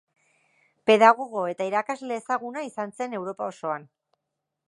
Pedagogo 0.91 1.43
eta 1.51 1.67
irakasle 1.71 2.17
ezaguna 2.23 2.65
izan 2.69 2.97
zen 3.01 3.15
Europa 3.21 3.53
osoan. 3.53 3.89